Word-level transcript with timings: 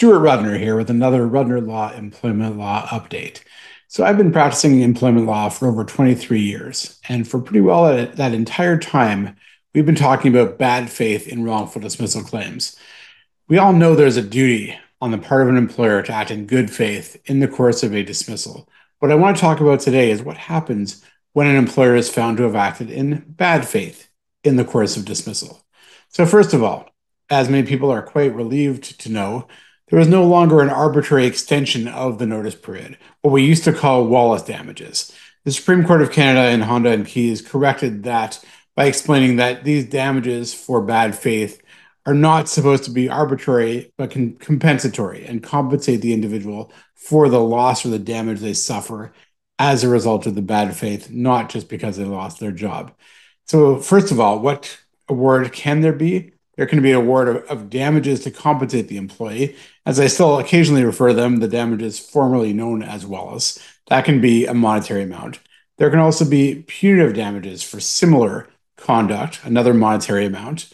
Stuart 0.00 0.20
Rudner 0.20 0.58
here 0.58 0.76
with 0.76 0.88
another 0.88 1.26
Rudner 1.26 1.60
Law 1.60 1.92
Employment 1.92 2.56
Law 2.56 2.86
update. 2.86 3.42
So, 3.86 4.02
I've 4.02 4.16
been 4.16 4.32
practicing 4.32 4.80
employment 4.80 5.26
law 5.26 5.50
for 5.50 5.68
over 5.68 5.84
23 5.84 6.40
years, 6.40 6.98
and 7.06 7.28
for 7.28 7.38
pretty 7.38 7.60
well 7.60 7.84
that, 7.84 8.32
entire 8.32 8.78
time, 8.78 9.36
we've 9.74 9.84
been 9.84 9.94
talking 9.94 10.34
about 10.34 10.56
bad 10.56 10.88
faith 10.88 11.28
in 11.28 11.44
wrongful 11.44 11.82
dismissal 11.82 12.22
claims. 12.22 12.76
We 13.46 13.58
all 13.58 13.74
know 13.74 13.94
there's 13.94 14.16
a 14.16 14.22
duty 14.22 14.74
on 15.02 15.10
the 15.10 15.18
part 15.18 15.42
of 15.42 15.48
an 15.48 15.58
employer 15.58 16.00
to 16.00 16.12
act 16.14 16.30
in 16.30 16.46
good 16.46 16.70
faith 16.70 17.20
in 17.26 17.40
the 17.40 17.48
course 17.48 17.82
of 17.82 17.94
a 17.94 18.02
dismissal. 18.02 18.70
What 19.00 19.12
I 19.12 19.16
want 19.16 19.36
to 19.36 19.40
talk 19.42 19.60
about 19.60 19.80
today 19.80 20.10
is 20.10 20.22
what 20.22 20.38
happens 20.38 21.04
when 21.34 21.46
an 21.46 21.56
employer 21.56 21.94
is 21.94 22.08
found 22.08 22.38
to 22.38 22.44
have 22.44 22.56
acted 22.56 22.90
in 22.90 23.22
bad 23.28 23.68
faith 23.68 24.08
in 24.44 24.56
the 24.56 24.64
course 24.64 24.96
of 24.96 25.04
dismissal. 25.04 25.62
So, 26.08 26.24
first 26.24 26.54
of 26.54 26.62
all, 26.62 26.88
as 27.28 27.50
many 27.50 27.66
people 27.66 27.90
are 27.90 28.00
quite 28.00 28.34
relieved 28.34 28.98
to 29.00 29.12
know, 29.12 29.46
there 29.90 29.98
was 29.98 30.08
no 30.08 30.24
longer 30.24 30.60
an 30.60 30.70
arbitrary 30.70 31.26
extension 31.26 31.88
of 31.88 32.18
the 32.18 32.26
notice 32.26 32.54
period, 32.54 32.96
what 33.22 33.32
we 33.32 33.44
used 33.44 33.64
to 33.64 33.72
call 33.72 34.06
Wallace 34.06 34.42
damages. 34.42 35.12
The 35.44 35.52
Supreme 35.52 35.84
Court 35.84 36.02
of 36.02 36.12
Canada 36.12 36.50
in 36.50 36.60
Honda 36.60 36.90
and 36.90 37.06
Keays 37.06 37.46
corrected 37.46 38.04
that 38.04 38.42
by 38.76 38.86
explaining 38.86 39.36
that 39.36 39.64
these 39.64 39.84
damages 39.84 40.54
for 40.54 40.80
bad 40.80 41.14
faith 41.14 41.60
are 42.06 42.14
not 42.14 42.48
supposed 42.48 42.84
to 42.84 42.90
be 42.90 43.08
arbitrary, 43.08 43.92
but 43.98 44.10
compensatory 44.10 45.26
and 45.26 45.42
compensate 45.42 46.00
the 46.00 46.14
individual 46.14 46.72
for 46.94 47.28
the 47.28 47.40
loss 47.40 47.84
or 47.84 47.88
the 47.88 47.98
damage 47.98 48.40
they 48.40 48.54
suffer 48.54 49.12
as 49.58 49.84
a 49.84 49.88
result 49.88 50.26
of 50.26 50.34
the 50.34 50.42
bad 50.42 50.74
faith, 50.74 51.10
not 51.10 51.50
just 51.50 51.68
because 51.68 51.96
they 51.96 52.04
lost 52.04 52.40
their 52.40 52.52
job. 52.52 52.92
So, 53.46 53.78
first 53.78 54.10
of 54.10 54.20
all, 54.20 54.38
what 54.38 54.78
award 55.08 55.52
can 55.52 55.80
there 55.80 55.92
be? 55.92 56.32
There 56.60 56.66
can 56.66 56.82
be 56.82 56.90
an 56.90 56.98
award 56.98 57.26
of, 57.26 57.36
of, 57.44 57.70
damages 57.70 58.20
to 58.20 58.30
compensate 58.30 58.88
the 58.88 58.98
employee. 58.98 59.56
As 59.86 59.98
I 59.98 60.08
still 60.08 60.38
occasionally 60.38 60.84
refer 60.84 61.08
to 61.08 61.14
them, 61.14 61.38
the 61.38 61.48
damages 61.48 61.98
formerly 61.98 62.52
known 62.52 62.82
as 62.82 63.06
Wallace. 63.06 63.58
That 63.86 64.04
can 64.04 64.20
be 64.20 64.44
a 64.44 64.52
monetary 64.52 65.02
amount. 65.04 65.40
There 65.78 65.88
can 65.88 66.00
also 66.00 66.28
be 66.28 66.62
punitive 66.66 67.14
damages 67.14 67.62
for 67.62 67.80
similar 67.80 68.46
conduct, 68.76 69.40
another 69.42 69.72
monetary 69.72 70.26
amount. 70.26 70.70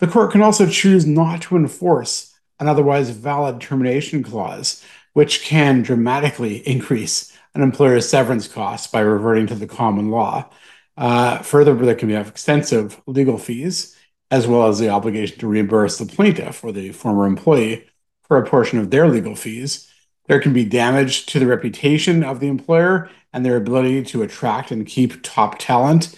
The 0.00 0.06
court 0.06 0.32
can 0.32 0.42
also 0.42 0.68
choose 0.68 1.06
not 1.06 1.40
to 1.42 1.56
enforce 1.56 2.34
an 2.60 2.68
otherwise 2.68 3.08
valid 3.08 3.58
termination 3.58 4.22
clause, 4.22 4.84
which 5.14 5.44
can 5.44 5.80
dramatically 5.80 6.56
increase 6.68 7.34
an 7.54 7.62
employer's 7.62 8.06
severance 8.06 8.48
costs 8.48 8.86
by 8.86 9.00
reverting 9.00 9.46
to 9.46 9.54
the 9.54 9.66
common 9.66 10.10
law. 10.10 10.50
Uh, 10.98 11.38
further, 11.38 11.74
there 11.74 11.94
can 11.94 12.08
be 12.08 12.16
extensive 12.16 13.00
legal 13.06 13.38
fees 13.38 13.96
as 14.32 14.46
well 14.46 14.66
as 14.66 14.78
the 14.78 14.88
obligation 14.88 15.38
to 15.38 15.46
reimburse 15.46 15.98
the 15.98 16.06
plaintiff 16.06 16.64
or 16.64 16.72
the 16.72 16.90
former 16.90 17.26
employee 17.26 17.86
for 18.22 18.38
a 18.38 18.46
portion 18.46 18.78
of 18.78 18.90
their 18.90 19.06
legal 19.06 19.36
fees. 19.36 19.92
There 20.26 20.40
can 20.40 20.54
be 20.54 20.64
damage 20.64 21.26
to 21.26 21.38
the 21.38 21.46
reputation 21.46 22.24
of 22.24 22.40
the 22.40 22.48
employer 22.48 23.10
and 23.34 23.44
their 23.44 23.58
ability 23.58 24.04
to 24.04 24.22
attract 24.22 24.70
and 24.70 24.86
keep 24.86 25.22
top 25.22 25.58
talent. 25.58 26.14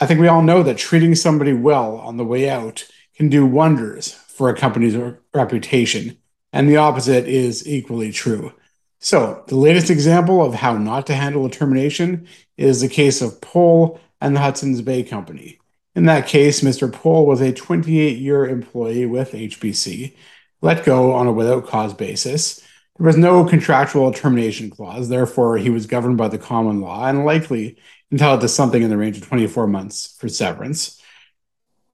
I 0.00 0.06
think 0.06 0.18
we 0.18 0.28
all 0.28 0.40
know 0.40 0.62
that 0.62 0.78
treating 0.78 1.14
somebody 1.14 1.52
well 1.52 1.96
on 1.96 2.16
the 2.16 2.24
way 2.24 2.48
out 2.48 2.88
can 3.16 3.28
do 3.28 3.44
wonders 3.44 4.12
for 4.12 4.48
a 4.48 4.56
company's 4.56 4.96
reputation, 5.34 6.16
and 6.54 6.66
the 6.66 6.78
opposite 6.78 7.28
is 7.28 7.68
equally 7.68 8.12
true. 8.12 8.54
So, 8.98 9.44
the 9.48 9.56
latest 9.56 9.90
example 9.90 10.42
of 10.42 10.54
how 10.54 10.78
not 10.78 11.06
to 11.08 11.14
handle 11.14 11.44
a 11.44 11.50
termination 11.50 12.28
is 12.56 12.80
the 12.80 12.88
case 12.88 13.20
of 13.20 13.42
Pohl 13.42 14.00
and 14.22 14.34
the 14.34 14.40
Hudson's 14.40 14.80
Bay 14.80 15.02
Company. 15.02 15.58
In 15.94 16.06
that 16.06 16.26
case, 16.26 16.62
Mr. 16.62 16.90
Pohl 16.90 17.26
was 17.26 17.40
a 17.40 17.52
28 17.52 18.18
year 18.18 18.46
employee 18.46 19.06
with 19.06 19.32
HBC, 19.32 20.16
let 20.62 20.84
go 20.84 21.12
on 21.12 21.26
a 21.26 21.32
without 21.32 21.66
cause 21.66 21.92
basis. 21.92 22.60
There 22.98 23.06
was 23.06 23.16
no 23.16 23.44
contractual 23.44 24.12
termination 24.12 24.70
clause, 24.70 25.08
therefore, 25.08 25.58
he 25.58 25.70
was 25.70 25.86
governed 25.86 26.18
by 26.18 26.28
the 26.28 26.38
common 26.38 26.80
law 26.80 27.06
and 27.06 27.24
likely 27.24 27.78
entitled 28.10 28.42
to 28.42 28.48
something 28.48 28.82
in 28.82 28.90
the 28.90 28.96
range 28.96 29.16
of 29.16 29.26
24 29.26 29.66
months 29.66 30.16
for 30.18 30.28
severance. 30.28 31.00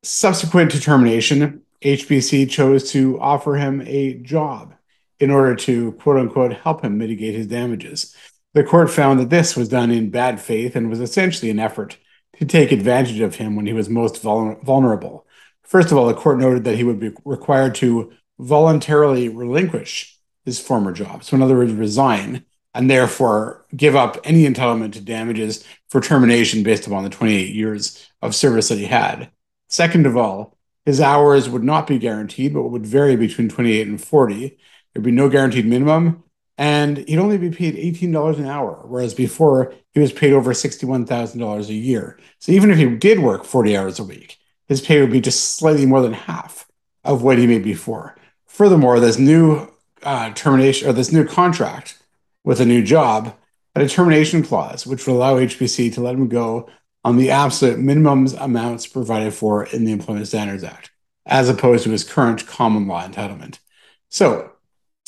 Subsequent 0.03 0.73
to 0.73 0.81
termination, 0.81 1.63
HBC 1.83 2.51
chose 2.51 2.91
to 2.93 3.19
offer 3.21 3.57
him 3.57 3.83
a 3.87 4.15
job 4.15 4.75
in 5.21 5.31
order 5.31 5.55
to 5.55 5.93
quote 5.93 6.19
unquote 6.19 6.53
help 6.53 6.85
him 6.85 6.99
mitigate 6.99 7.35
his 7.35 7.47
damages. 7.47 8.15
The 8.55 8.65
court 8.65 8.91
found 8.91 9.21
that 9.21 9.31
this 9.31 9.57
was 9.57 9.69
done 9.69 9.91
in 9.91 10.11
bad 10.11 10.41
faith 10.41 10.77
and 10.77 10.89
was 10.89 11.01
essentially 11.01 11.51
an 11.51 11.59
effort 11.59 11.97
to 12.39 12.47
take 12.47 12.73
advantage 12.73 13.21
of 13.21 13.37
him 13.37 13.57
when 13.57 13.67
he 13.67 13.73
was 13.73 13.89
most 13.89 14.23
vulnerable. 14.23 15.27
First 15.63 15.91
of 15.91 15.99
all, 15.99 16.07
the 16.07 16.15
court 16.15 16.39
noted 16.39 16.65
that 16.65 16.77
he 16.77 16.85
would 16.85 17.01
be 17.01 17.13
required 17.25 17.75
to 17.77 18.13
voluntarily 18.39 19.29
relinquish 19.29 20.17
his 20.45 20.61
former 20.61 20.93
job. 20.93 21.25
So, 21.25 21.37
in 21.37 21.43
other 21.43 21.57
words, 21.57 21.73
resign 21.73 22.45
and 22.75 22.91
therefore 22.91 23.67
give 23.77 23.97
up 23.97 24.19
any 24.25 24.45
entitlement 24.45 24.93
to 24.93 25.01
damages 25.01 25.65
for 25.89 26.01
termination 26.01 26.63
based 26.63 26.87
upon 26.87 27.03
the 27.05 27.11
28 27.11 27.55
years 27.55 28.09
of 28.23 28.35
service 28.35 28.69
that 28.69 28.79
he 28.79 28.87
had. 28.87 29.31
Second 29.69 30.07
of 30.07 30.17
all, 30.17 30.57
his 30.87 31.01
hours 31.01 31.51
would 31.51 31.65
not 31.65 31.87
be 31.87 31.99
guaranteed, 31.99 32.55
but 32.55 32.69
would 32.69 32.87
vary 32.87 33.17
between 33.17 33.49
28 33.49 33.89
and 33.89 34.03
40. 34.03 34.59
There'd 34.95 35.05
be 35.05 35.11
no 35.11 35.29
guaranteed 35.29 35.67
minimum, 35.67 36.23
and 36.59 36.99
he'd 36.99 37.19
only 37.19 37.39
be 37.39 37.51
paid 37.51 37.77
$18 37.77 38.39
an 38.39 38.47
hour, 38.47 38.83
whereas 38.85 39.15
before 39.15 39.73
he 39.93 40.01
was 40.01 40.13
paid 40.13 40.33
over 40.33 40.53
$61,000 40.53 41.69
a 41.69 41.73
year. 41.73 42.19
So 42.41 42.51
even 42.51 42.73
if 42.73 42.79
he 42.79 42.87
did 42.97 43.21
work 43.21 43.45
40 43.45 43.77
hours 43.77 44.01
a 44.01 44.05
week, 44.05 44.39
his 44.67 44.81
pay 44.81 45.01
would 45.01 45.13
be 45.13 45.21
just 45.21 45.57
slightly 45.57 45.87
more 45.87 46.03
than 46.03 46.13
half 46.13 46.67
of 47.05 47.23
what 47.23 47.39
he 47.39 47.47
made 47.47 47.63
before. 47.63 48.17
Furthermore, 48.47 48.99
this 48.99 49.19
new 49.19 49.69
uh, 50.03 50.31
termination 50.35 50.89
or 50.89 50.93
this 50.93 51.13
new 51.13 51.25
contract 51.25 52.03
with 52.43 52.61
a 52.61 52.67
new 52.67 52.83
job 52.83 53.35
had 53.77 53.85
a 53.85 53.89
termination 53.89 54.43
clause, 54.43 54.85
which 54.85 55.07
would 55.07 55.15
allow 55.15 55.37
HBC 55.37 55.95
to 55.95 56.01
let 56.01 56.15
him 56.15 56.29
go 56.29 56.69
on 57.05 57.17
the 57.17 57.31
absolute 57.31 57.79
minimums 57.79 58.37
amounts 58.43 58.87
provided 58.87 59.33
for 59.33 59.65
in 59.67 59.85
the 59.85 59.93
Employment 59.93 60.27
Standards 60.27 60.65
Act, 60.65 60.91
as 61.25 61.49
opposed 61.49 61.85
to 61.85 61.91
his 61.91 62.03
current 62.03 62.47
common 62.49 62.89
law 62.89 63.07
entitlement. 63.07 63.61
So 64.09 64.53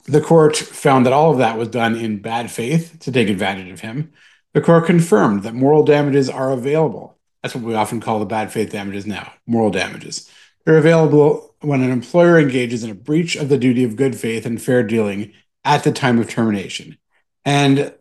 the 0.05 0.21
court 0.21 0.57
found 0.57 1.07
that 1.07 1.13
all 1.13 1.33
of 1.33 1.39
that 1.39 1.59
was 1.59 1.69
done 1.69 1.97
in 1.97 2.21
bad 2.21 2.51
faith 2.51 2.99
to 3.01 3.13
take 3.13 3.29
advantage 3.29 3.71
of 3.71 3.81
him. 3.81 4.13
The 4.55 4.61
court 4.61 4.87
confirmed 4.87 5.43
that 5.45 5.55
moral 5.55 5.85
damages 5.85 6.29
are 6.29 6.53
available. 6.53 7.19
That's 7.43 7.55
what 7.55 7.65
we 7.65 7.75
often 7.75 8.01
call 8.01 8.19
the 8.19 8.27
bad 8.27 8.53
faith 8.53 8.71
damages 8.71 9.07
now 9.07 9.33
moral 9.47 9.71
damages. 9.71 10.31
They're 10.65 10.79
available 10.79 11.55
when 11.61 11.83
an 11.83 11.91
employer 11.91 12.39
engages 12.39 12.85
in 12.85 12.91
a 12.91 12.95
breach 12.95 13.37
of 13.37 13.49
the 13.49 13.59
duty 13.59 13.85
of 13.85 13.97
good 13.97 14.17
faith 14.17 14.47
and 14.47 14.61
fair 14.61 14.83
dealing 14.83 15.33
at 15.65 15.85
the 15.85 15.93
time 15.93 16.19
of 16.19 16.29
termination. 16.29 16.99
And 17.45 17.95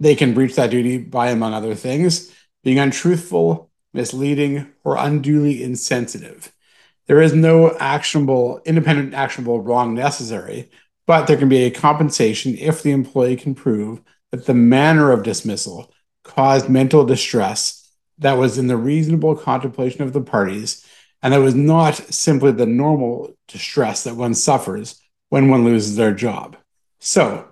they 0.00 0.14
can 0.14 0.34
breach 0.34 0.54
that 0.54 0.70
duty 0.70 0.98
by, 0.98 1.30
among 1.30 1.54
other 1.54 1.74
things, 1.74 2.32
being 2.62 2.78
untruthful, 2.78 3.70
misleading, 3.92 4.72
or 4.84 4.96
unduly 4.96 5.62
insensitive. 5.62 6.52
There 7.06 7.20
is 7.20 7.34
no 7.34 7.76
actionable, 7.78 8.60
independent 8.64 9.14
actionable 9.14 9.60
wrong 9.60 9.94
necessary 9.94 10.70
but 11.08 11.26
there 11.26 11.38
can 11.38 11.48
be 11.48 11.64
a 11.64 11.70
compensation 11.70 12.54
if 12.58 12.82
the 12.82 12.90
employee 12.90 13.34
can 13.34 13.54
prove 13.54 14.02
that 14.30 14.44
the 14.44 14.52
manner 14.52 15.10
of 15.10 15.22
dismissal 15.22 15.90
caused 16.22 16.68
mental 16.68 17.02
distress 17.02 17.90
that 18.18 18.36
was 18.36 18.58
in 18.58 18.66
the 18.66 18.76
reasonable 18.76 19.34
contemplation 19.34 20.02
of 20.02 20.12
the 20.12 20.20
parties 20.20 20.86
and 21.22 21.32
that 21.32 21.40
was 21.40 21.54
not 21.54 21.94
simply 21.94 22.52
the 22.52 22.66
normal 22.66 23.34
distress 23.48 24.04
that 24.04 24.16
one 24.16 24.34
suffers 24.34 25.00
when 25.30 25.48
one 25.48 25.64
loses 25.64 25.96
their 25.96 26.12
job. 26.12 26.56
So, 27.00 27.48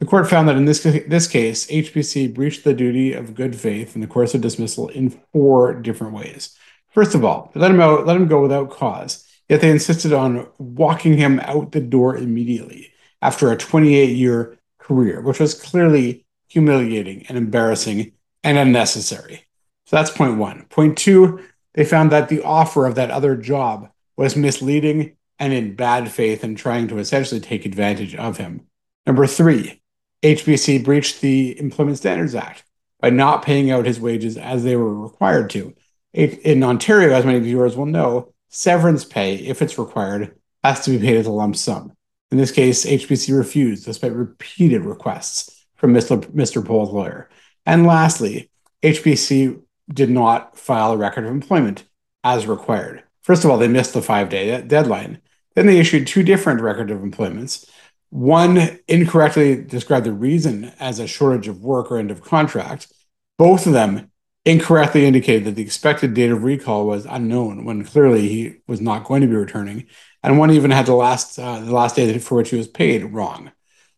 the 0.00 0.06
court 0.06 0.28
found 0.28 0.46
that 0.48 0.56
in 0.56 0.66
this, 0.66 0.82
this 0.82 1.26
case, 1.26 1.66
HBC 1.66 2.34
breached 2.34 2.62
the 2.62 2.74
duty 2.74 3.14
of 3.14 3.34
good 3.34 3.56
faith 3.56 3.96
in 3.96 4.00
the 4.00 4.06
course 4.06 4.34
of 4.34 4.42
dismissal 4.42 4.88
in 4.90 5.18
four 5.32 5.74
different 5.74 6.12
ways. 6.12 6.56
First 6.90 7.16
of 7.16 7.24
all, 7.24 7.50
let 7.54 7.70
him 7.70 7.80
out, 7.80 8.06
let 8.06 8.16
him 8.16 8.28
go 8.28 8.40
without 8.40 8.70
cause, 8.70 9.26
yet 9.48 9.60
they 9.60 9.70
insisted 9.70 10.12
on 10.12 10.46
walking 10.58 11.16
him 11.16 11.40
out 11.40 11.72
the 11.72 11.80
door 11.80 12.16
immediately 12.16 12.92
after 13.22 13.50
a 13.50 13.56
28 13.56 14.16
year 14.16 14.58
career, 14.78 15.20
which 15.20 15.40
was 15.40 15.54
clearly 15.54 16.24
humiliating 16.48 17.26
and 17.28 17.36
embarrassing 17.36 18.12
and 18.42 18.58
unnecessary. 18.58 19.44
So 19.86 19.96
that's 19.96 20.10
point 20.10 20.38
one. 20.38 20.66
Point 20.70 20.98
two, 20.98 21.44
they 21.74 21.84
found 21.84 22.12
that 22.12 22.28
the 22.28 22.42
offer 22.42 22.86
of 22.86 22.94
that 22.96 23.10
other 23.10 23.36
job 23.36 23.90
was 24.16 24.36
misleading 24.36 25.16
and 25.38 25.52
in 25.52 25.74
bad 25.74 26.10
faith 26.10 26.42
and 26.42 26.56
trying 26.56 26.88
to 26.88 26.98
essentially 26.98 27.40
take 27.40 27.64
advantage 27.64 28.14
of 28.14 28.36
him. 28.36 28.66
Number 29.06 29.26
three, 29.26 29.80
HBC 30.22 30.84
breached 30.84 31.20
the 31.20 31.58
Employment 31.58 31.98
Standards 31.98 32.34
Act 32.34 32.64
by 33.00 33.10
not 33.10 33.44
paying 33.44 33.70
out 33.70 33.86
his 33.86 34.00
wages 34.00 34.36
as 34.36 34.64
they 34.64 34.76
were 34.76 34.94
required 34.94 35.50
to. 35.50 35.74
In 36.12 36.64
Ontario, 36.64 37.14
as 37.14 37.24
many 37.24 37.38
viewers 37.38 37.76
will 37.76 37.86
know, 37.86 38.32
severance 38.48 39.04
pay, 39.04 39.36
if 39.36 39.62
it's 39.62 39.78
required, 39.78 40.36
has 40.64 40.80
to 40.84 40.90
be 40.90 40.98
paid 40.98 41.16
as 41.16 41.26
a 41.26 41.30
lump 41.30 41.54
sum. 41.54 41.92
In 42.30 42.38
this 42.38 42.52
case, 42.52 42.84
HBC 42.84 43.36
refused 43.36 43.84
despite 43.84 44.12
repeated 44.12 44.84
requests 44.84 45.66
from 45.76 45.94
Mr. 45.94 46.20
Mr. 46.32 46.64
Pohl's 46.64 46.92
lawyer. 46.92 47.28
And 47.64 47.86
lastly, 47.86 48.50
HBC 48.82 49.60
did 49.92 50.10
not 50.10 50.58
file 50.58 50.92
a 50.92 50.96
record 50.96 51.24
of 51.24 51.30
employment 51.30 51.84
as 52.24 52.46
required. 52.46 53.02
First 53.22 53.44
of 53.44 53.50
all, 53.50 53.58
they 53.58 53.68
missed 53.68 53.94
the 53.94 54.02
five 54.02 54.28
day 54.28 54.60
deadline. 54.62 55.20
Then 55.54 55.66
they 55.66 55.78
issued 55.78 56.06
two 56.06 56.22
different 56.22 56.60
record 56.60 56.90
of 56.90 57.02
employments. 57.02 57.66
One 58.10 58.78
incorrectly 58.88 59.62
described 59.62 60.06
the 60.06 60.12
reason 60.12 60.72
as 60.78 60.98
a 60.98 61.06
shortage 61.06 61.48
of 61.48 61.62
work 61.62 61.90
or 61.90 61.98
end 61.98 62.10
of 62.10 62.22
contract. 62.22 62.92
Both 63.36 63.66
of 63.66 63.72
them 63.72 64.10
incorrectly 64.44 65.04
indicated 65.04 65.44
that 65.44 65.56
the 65.56 65.62
expected 65.62 66.14
date 66.14 66.30
of 66.30 66.42
recall 66.42 66.86
was 66.86 67.04
unknown 67.04 67.64
when 67.64 67.84
clearly 67.84 68.28
he 68.28 68.56
was 68.66 68.80
not 68.80 69.04
going 69.04 69.20
to 69.20 69.26
be 69.26 69.34
returning, 69.34 69.86
and 70.22 70.38
one 70.38 70.50
even 70.50 70.70
had 70.70 70.86
the 70.86 70.94
last 70.94 71.38
uh, 71.38 71.60
the 71.60 71.72
last 71.72 71.96
day 71.96 72.18
for 72.18 72.36
which 72.36 72.50
he 72.50 72.56
was 72.56 72.68
paid 72.68 73.04
wrong. 73.04 73.52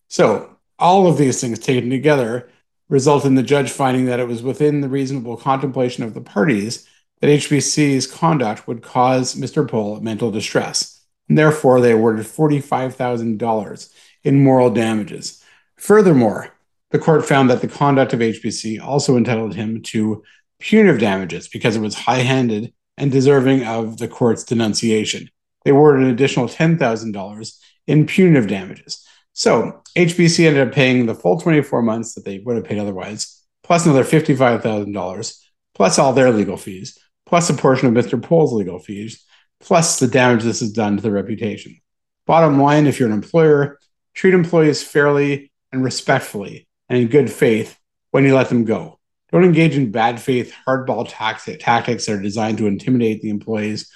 So 0.09 0.57
all 0.79 1.07
of 1.07 1.19
these 1.19 1.41
things 1.41 1.59
taken 1.59 1.91
together 1.91 2.49
result 2.89 3.25
in 3.25 3.37
the 3.37 3.43
judge 3.43 3.71
finding 3.71 4.07
that 4.07 4.21
it 4.21 4.27
was 4.27 4.43
within 4.43 4.81
the 4.81 4.89
reasonable 4.89 5.37
contemplation 5.37 6.03
of 6.03 6.15
the 6.15 6.21
parties 6.21 6.87
that 7.21 7.29
HBC's 7.29 8.07
conduct 8.07 8.67
would 8.67 8.83
cause 8.83 9.35
Mr. 9.35 9.69
Pohl 9.69 10.01
mental 10.01 10.31
distress. 10.31 11.05
And 11.29 11.39
therefore, 11.39 11.81
they 11.81 11.93
awarded 11.93 12.27
$45,000 12.27 13.93
in 14.25 14.43
moral 14.43 14.71
damages. 14.71 15.43
Furthermore, 15.77 16.53
the 16.91 16.99
court 16.99 17.25
found 17.25 17.49
that 17.51 17.61
the 17.61 17.69
conduct 17.69 18.13
of 18.13 18.21
HBC 18.21 18.81
also 18.81 19.17
entitled 19.17 19.55
him 19.55 19.83
to 19.83 20.25
punitive 20.59 21.01
damages 21.01 21.49
because 21.49 21.77
it 21.77 21.81
was 21.81 21.95
high 21.95 22.19
handed 22.19 22.73
and 22.97 23.13
deserving 23.13 23.65
of 23.65 23.99
the 23.99 24.09
court's 24.09 24.43
denunciation. 24.45 25.31
They 25.65 25.71
awarded 25.71 26.05
an 26.05 26.11
additional 26.11 26.49
$10,000 26.49 27.59
in 27.87 28.07
punitive 28.07 28.47
damages. 28.47 29.07
So 29.33 29.83
HBC 29.97 30.47
ended 30.47 30.69
up 30.69 30.75
paying 30.75 31.07
the 31.07 31.15
full 31.15 31.41
24 31.41 31.83
months 31.83 32.15
that 32.15 32.25
they 32.25 32.39
would 32.39 32.57
have 32.57 32.65
paid 32.65 32.79
otherwise, 32.79 33.43
plus 33.63 33.85
another 33.85 34.05
$55,000, 34.05 35.39
plus 35.75 35.99
all 35.99 36.13
their 36.13 36.31
legal 36.31 36.57
fees, 36.57 36.99
plus 37.27 37.49
a 37.51 37.55
portion 37.55 37.89
of 37.89 38.05
Mr. 38.05 38.21
Pohl's 38.21 38.53
legal 38.53 38.79
fees, 38.79 39.25
plus 39.61 39.99
the 39.99 40.07
damage 40.07 40.43
this 40.43 40.61
has 40.61 40.73
done 40.73 40.97
to 40.97 41.03
their 41.03 41.13
reputation. 41.13 41.79
Bottom 42.27 42.61
line 42.61 42.87
if 42.87 42.99
you're 42.99 43.09
an 43.09 43.15
employer, 43.15 43.79
treat 44.15 44.35
employees 44.35 44.83
fairly 44.83 45.51
and 45.73 45.85
respectfully 45.85 46.67
and 46.89 46.99
in 46.99 47.09
good 47.09 47.31
faith 47.31 47.79
when 48.11 48.25
you 48.25 48.35
let 48.35 48.49
them 48.49 48.65
go. 48.65 48.99
Don't 49.33 49.45
engage 49.45 49.77
in 49.77 49.93
bad 49.93 50.21
faith 50.21 50.53
hardball 50.67 51.07
tactics 51.09 52.07
that 52.07 52.13
are 52.13 52.21
designed 52.21 52.59
to 52.59 52.67
intimidate 52.67 53.23
the 53.23 53.31
employees, 53.31 53.91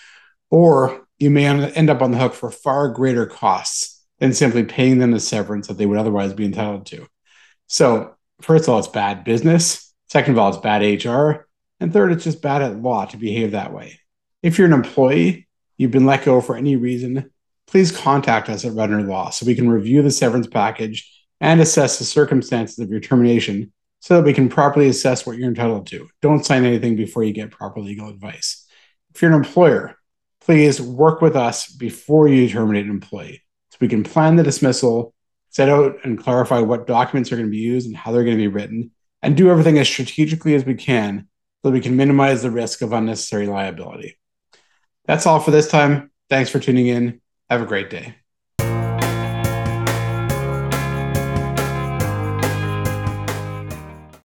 or 0.51 1.04
you 1.25 1.31
may 1.31 1.47
end 1.47 1.91
up 1.91 2.03
on 2.03 2.11
the 2.11 2.19
hook 2.19 2.35
for 2.35 2.51
far 2.51 2.89
greater 2.91 3.25
costs 3.25 4.05
than 4.21 4.35
simply 4.35 4.63
paying 4.63 4.99
them 4.99 5.11
the 5.11 5.19
severance 5.19 5.69
that 5.69 5.79
they 5.79 5.87
would 5.87 5.99
otherwise 5.99 6.35
be 6.35 6.45
entitled 6.45 6.87
to. 6.87 7.07
So, 7.67 8.15
first 8.43 8.65
of 8.65 8.69
all, 8.69 8.79
it's 8.79 8.89
bad 8.89 9.25
business. 9.25 9.93
Second 10.09 10.35
of 10.35 10.39
all, 10.39 10.51
it's 10.51 10.59
bad 10.59 10.83
HR. 10.83 11.49
And 11.81 11.93
third, 11.93 12.13
it's 12.13 12.25
just 12.25 12.43
bad 12.43 12.63
at 12.63 12.81
law 12.81 13.07
to 13.07 13.17
behave 13.17 13.53
that 13.53 13.73
way. 13.73 13.99
If 14.43 14.59
you're 14.59 14.67
an 14.67 14.75
employee, 14.75 15.49
you've 15.79 15.91
been 15.91 16.07
let 16.07 16.25
go 16.25 16.43
for 16.43 16.57
any 16.57 16.77
reason, 16.77 17.31
please 17.67 17.91
contact 17.91 18.51
us 18.51 18.65
at 18.65 18.73
Rudner 18.73 19.09
Law 19.09 19.31
so 19.31 19.47
we 19.47 19.55
can 19.55 19.71
review 19.71 20.03
the 20.03 20.11
severance 20.11 20.47
package 20.47 21.11
and 21.41 21.61
assess 21.61 21.99
the 21.99 22.05
circumstances 22.05 22.79
of 22.79 22.91
your 22.91 23.01
termination 23.01 23.73
so 24.01 24.17
that 24.17 24.25
we 24.25 24.35
can 24.35 24.51
properly 24.51 24.89
assess 24.89 25.27
what 25.27 25.39
you're 25.39 25.49
entitled 25.49 25.87
to. 25.87 26.07
Don't 26.21 26.45
sign 26.45 26.65
anything 26.65 26.95
before 26.95 27.25
you 27.25 27.33
get 27.33 27.51
proper 27.51 27.81
legal 27.81 28.11
advice. 28.11 28.67
If 29.15 29.23
you're 29.23 29.33
an 29.33 29.37
employer, 29.37 29.97
please 30.45 30.81
work 30.81 31.21
with 31.21 31.37
us 31.37 31.69
before 31.69 32.29
you 32.29 32.49
terminate 32.49 32.85
an 32.85 32.91
employee 32.91 33.43
so 33.71 33.79
we 33.81 33.89
can 33.89 34.05
plan 34.05 34.37
the 34.37 34.43
dismissal, 34.43 35.15
set 35.51 35.69
out 35.69 35.97
and 36.05 36.19
clarify 36.19 36.61
what 36.61 36.87
documents 36.87 37.33
are 37.33 37.37
going 37.37 37.49
to 37.49 37.51
be 37.51 37.57
used 37.59 37.87
and 37.87 37.97
how 37.97 38.13
they're 38.13 38.25
going 38.25 38.37
to 38.37 38.43
be 38.43 38.49
written, 38.49 38.91
and 39.23 39.37
do 39.37 39.51
everything 39.51 39.79
as 39.79 39.89
strategically 39.89 40.55
as 40.55 40.65
we 40.65 40.75
can 40.75 41.29
so 41.65 41.71
we 41.71 41.81
can 41.81 41.97
minimize 41.97 42.43
the 42.43 42.51
risk 42.51 42.83
of 42.83 42.93
unnecessary 42.93 43.47
liability. 43.47 44.19
That's 45.07 45.27
all 45.27 45.41
for 45.41 45.51
this 45.51 45.69
time. 45.69 46.11
Thanks 46.29 46.51
for 46.51 46.61
tuning 46.61 46.89
in. 46.89 47.21
Have 47.49 47.63
a 47.63 47.67
great 47.67 47.91
day. 47.91 48.17